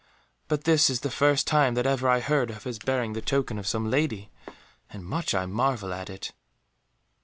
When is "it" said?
6.09-6.33